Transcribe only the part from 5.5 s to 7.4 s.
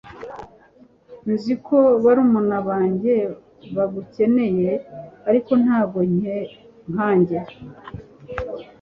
ntabwo nkanjye